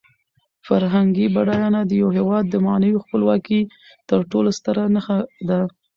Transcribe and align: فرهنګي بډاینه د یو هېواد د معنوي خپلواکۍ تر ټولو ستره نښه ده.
فرهنګي 0.67 1.25
بډاینه 1.35 1.81
د 1.85 1.91
یو 2.01 2.09
هېواد 2.17 2.45
د 2.49 2.55
معنوي 2.65 2.99
خپلواکۍ 3.05 3.61
تر 4.09 4.19
ټولو 4.31 4.49
ستره 4.57 4.83
نښه 4.95 5.17
ده. 5.49 5.59